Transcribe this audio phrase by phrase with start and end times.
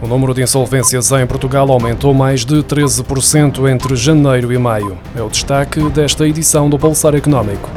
[0.00, 4.96] O número de insolvências em Portugal aumentou mais de 13% entre janeiro e maio.
[5.16, 7.68] É o destaque desta edição do Pulsar Económico.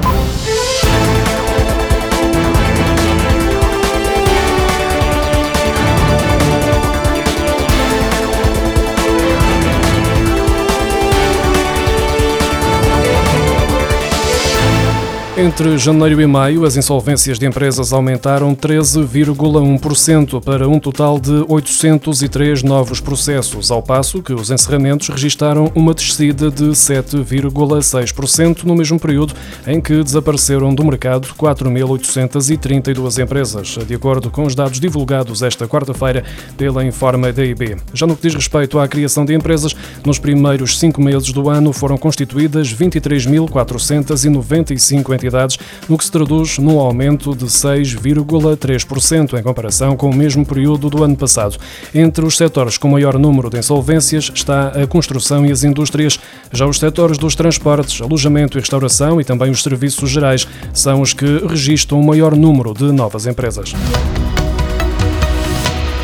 [15.42, 22.62] Entre janeiro e maio, as insolvências de empresas aumentaram 13,1% para um total de 803
[22.62, 29.34] novos processos, ao passo que os encerramentos registaram uma descida de 7,6% no mesmo período
[29.66, 36.24] em que desapareceram do mercado 4.832 empresas, de acordo com os dados divulgados esta quarta-feira
[36.56, 37.78] pela Informa DIB.
[37.96, 41.74] Já no que diz respeito à criação de empresas, nos primeiros cinco meses do ano
[41.74, 49.96] foram constituídas 23.495 entidades atividades, no que se traduz num aumento de 6,3% em comparação
[49.96, 51.58] com o mesmo período do ano passado.
[51.94, 56.20] Entre os setores com maior número de insolvências está a construção e as indústrias.
[56.52, 61.14] Já os setores dos transportes, alojamento e restauração e também os serviços gerais são os
[61.14, 63.74] que registram o maior número de novas empresas.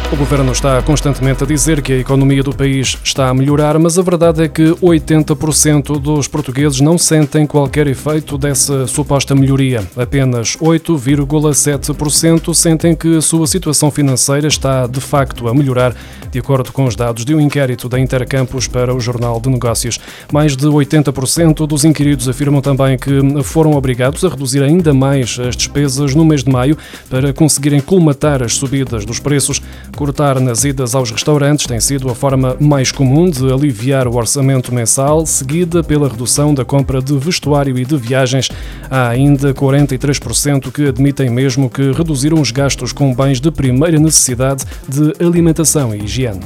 [0.09, 3.99] O governo está constantemente a dizer que a economia do país está a melhorar, mas
[3.99, 9.83] a verdade é que 80% dos portugueses não sentem qualquer efeito dessa suposta melhoria.
[9.97, 15.93] Apenas 8,7% sentem que a sua situação financeira está de facto a melhorar,
[16.31, 19.99] de acordo com os dados de um inquérito da Intercampus para o Jornal de Negócios.
[20.31, 25.57] Mais de 80% dos inquiridos afirmam também que foram obrigados a reduzir ainda mais as
[25.57, 26.77] despesas no mês de maio
[27.09, 29.61] para conseguirem colmatar as subidas dos preços.
[29.97, 34.71] Cortar nas idas aos restaurantes tem sido a forma mais comum de aliviar o orçamento
[34.71, 38.47] mensal, seguida pela redução da compra de vestuário e de viagens.
[38.91, 44.63] Há ainda 43% que admitem mesmo que reduziram os gastos com bens de primeira necessidade
[44.87, 46.41] de alimentação e higiene.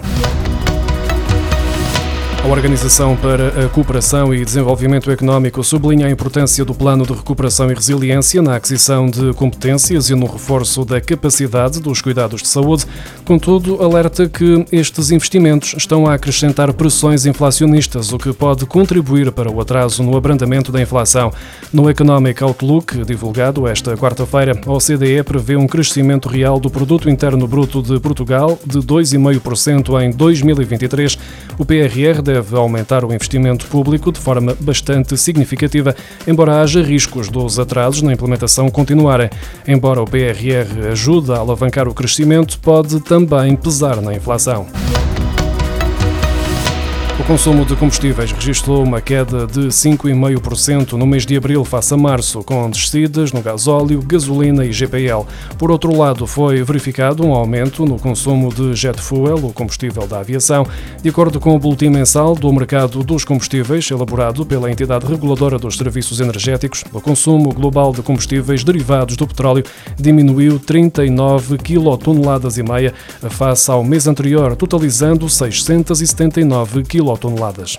[2.43, 7.69] A Organização para a Cooperação e Desenvolvimento Económico sublinha a importância do Plano de Recuperação
[7.69, 12.87] e Resiliência na aquisição de competências e no reforço da capacidade dos cuidados de saúde.
[13.25, 19.49] Contudo, alerta que estes investimentos estão a acrescentar pressões inflacionistas, o que pode contribuir para
[19.49, 21.31] o atraso no abrandamento da inflação.
[21.71, 27.47] No Economic Outlook, divulgado esta quarta-feira, a OCDE prevê um crescimento real do Produto Interno
[27.47, 31.19] Bruto de Portugal de 2,5% em 2023.
[31.59, 35.93] O PRR deve aumentar o investimento público de forma bastante significativa,
[36.25, 39.29] embora haja riscos dos atrasos na implementação continuarem.
[39.67, 44.65] Embora o PRR ajude a alavancar o crescimento, pode também pesar na inflação.
[47.21, 51.97] O consumo de combustíveis registrou uma queda de 5,5% no mês de abril face a
[51.97, 55.27] março, com descidas no gasóleo, gasolina e GPL.
[55.55, 60.19] Por outro lado, foi verificado um aumento no consumo de jet fuel, o combustível da
[60.19, 60.65] aviação,
[61.01, 65.77] de acordo com o boletim mensal do mercado dos combustíveis, elaborado pela entidade reguladora dos
[65.77, 66.83] serviços energéticos.
[66.91, 69.63] O consumo global de combustíveis derivados do petróleo
[69.95, 72.95] diminuiu 39 quilotoneladas e meia
[73.29, 77.77] face ao mês anterior, totalizando 679 quilotoneladas toneladas.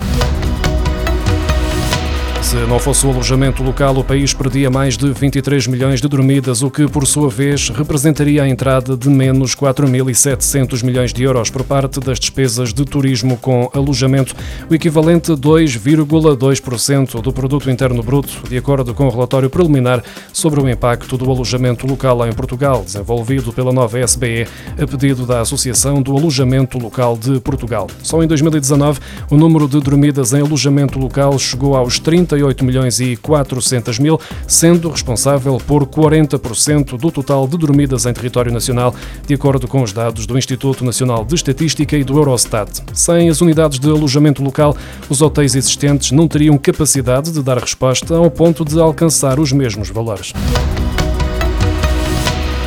[2.42, 6.60] Se não fosse o alojamento local, o país perdia mais de 23 milhões de dormidas,
[6.60, 11.64] o que, por sua vez, representaria a entrada de menos 4.700 milhões de euros por
[11.64, 14.34] parte das despesas de turismo com alojamento,
[14.68, 20.60] o equivalente a 2,2% do produto interno bruto, de acordo com o relatório preliminar sobre
[20.60, 24.46] o impacto do alojamento local em Portugal, desenvolvido pela nova SBE,
[24.78, 27.86] a pedido da Associação do Alojamento Local de Portugal.
[28.02, 33.00] Só em 2019, o número de dormidas em alojamento local chegou aos 38 38 milhões
[33.00, 38.94] e 400 mil, sendo responsável por 40% do total de dormidas em território nacional,
[39.26, 42.82] de acordo com os dados do Instituto Nacional de Estatística e do Eurostat.
[42.94, 44.76] Sem as unidades de alojamento local,
[45.08, 49.90] os hotéis existentes não teriam capacidade de dar resposta ao ponto de alcançar os mesmos
[49.90, 50.32] valores.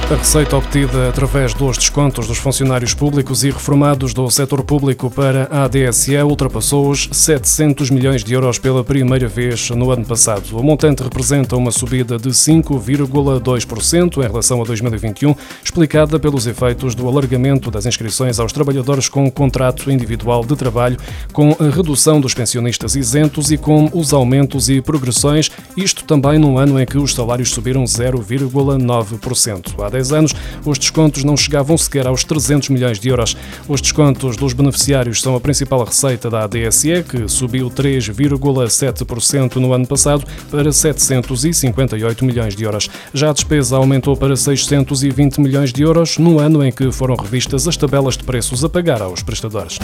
[0.08, 5.48] A receita obtida através dos descontos dos funcionários públicos e reformados do setor público para
[5.50, 10.56] a ADSE ultrapassou os 700 milhões de euros pela primeira vez no ano passado.
[10.56, 17.08] O montante representa uma subida de 5,2% em relação a 2021, explicada pelos efeitos do
[17.08, 20.98] alargamento das inscrições aos trabalhadores com contrato individual de trabalho,
[21.34, 26.60] com a redução dos pensionistas isentos e com os aumentos e progressões, isto também num
[26.60, 29.95] ano em que os salários subiram 0,9%.
[29.96, 33.36] 10 anos, os descontos não chegavam sequer aos 300 milhões de euros.
[33.68, 39.88] Os descontos dos beneficiários são a principal receita da ADSE, que subiu 3,7% no ano
[39.88, 42.90] passado para 758 milhões de euros.
[43.14, 47.68] Já a despesa aumentou para 620 milhões de euros no ano em que foram revistas
[47.68, 49.80] as tabelas de preços a pagar aos prestadores.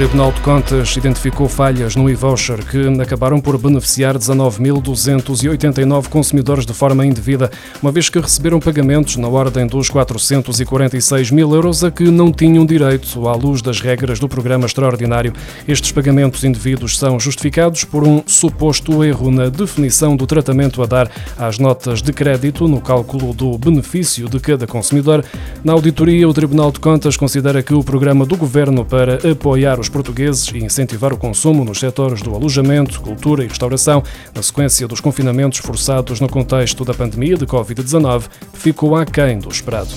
[0.00, 6.72] O Tribunal de Contas identificou falhas no e-voucher que acabaram por beneficiar 19.289 consumidores de
[6.72, 7.50] forma indevida,
[7.82, 12.64] uma vez que receberam pagamentos na ordem dos 446 mil euros a que não tinham
[12.64, 15.34] direito à luz das regras do programa extraordinário.
[15.68, 21.10] Estes pagamentos indevidos são justificados por um suposto erro na definição do tratamento a dar
[21.36, 25.22] às notas de crédito no cálculo do benefício de cada consumidor.
[25.62, 29.89] Na auditoria, o Tribunal de Contas considera que o programa do Governo para apoiar os
[29.90, 34.02] portugueses e incentivar o consumo nos setores do alojamento, cultura e restauração,
[34.34, 39.90] na sequência dos confinamentos forçados no contexto da pandemia de Covid-19, ficou aquém do esperado.